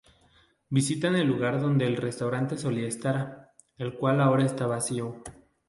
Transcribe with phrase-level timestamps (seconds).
[0.71, 5.21] Visitan el lugar donde el restaurante solía estar, el cual ahora está vacío.